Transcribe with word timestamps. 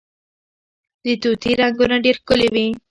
د 1.03 1.05
طوطي 1.21 1.51
رنګونه 1.61 1.95
ډیر 2.05 2.15
ښکلي 2.21 2.47
وي 2.53 2.67